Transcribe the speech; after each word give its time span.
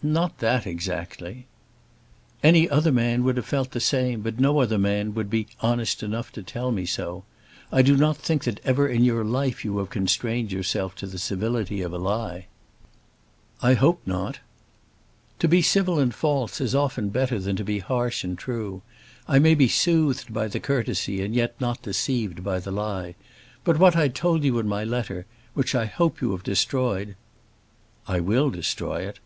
"Not 0.00 0.38
that 0.38 0.64
exactly." 0.64 1.46
"Any 2.40 2.70
other 2.70 2.92
man 2.92 3.24
would 3.24 3.36
have 3.36 3.46
felt 3.46 3.72
the 3.72 3.80
same, 3.80 4.20
but 4.20 4.38
no 4.38 4.60
other 4.60 4.78
man 4.78 5.12
would 5.14 5.28
be 5.28 5.48
honest 5.60 6.04
enough 6.04 6.30
to 6.32 6.42
tell 6.42 6.70
me 6.70 6.86
so. 6.86 7.24
I 7.72 7.82
do 7.82 7.96
not 7.96 8.16
think 8.16 8.44
that 8.44 8.60
ever 8.64 8.86
in 8.86 9.02
your 9.02 9.24
life 9.24 9.64
you 9.64 9.76
have 9.78 9.90
constrained 9.90 10.52
yourself 10.52 10.94
to 10.96 11.08
the 11.08 11.18
civility 11.18 11.80
of 11.82 11.92
a 11.92 11.98
lie." 11.98 12.46
"I 13.60 13.74
hope 13.74 14.00
not." 14.06 14.38
"To 15.40 15.48
be 15.48 15.62
civil 15.62 15.98
and 15.98 16.14
false 16.14 16.60
is 16.60 16.76
often 16.76 17.08
better 17.08 17.40
than 17.40 17.56
to 17.56 17.64
be 17.64 17.80
harsh 17.80 18.22
and 18.22 18.38
true. 18.38 18.82
I 19.26 19.40
may 19.40 19.56
be 19.56 19.68
soothed 19.68 20.32
by 20.32 20.46
the 20.46 20.60
courtesy 20.60 21.22
and 21.22 21.34
yet 21.34 21.60
not 21.60 21.82
deceived 21.82 22.44
by 22.44 22.60
the 22.60 22.70
lie. 22.70 23.16
But 23.64 23.80
what 23.80 23.96
I 23.96 24.06
told 24.06 24.44
you 24.44 24.60
in 24.60 24.68
my 24.68 24.84
letter, 24.84 25.26
which 25.54 25.74
I 25.74 25.86
hope 25.86 26.20
you 26.20 26.30
have 26.32 26.44
destroyed" 26.44 27.16
"I 28.06 28.20
will 28.20 28.50
destroy 28.50 29.02
it." 29.08 29.18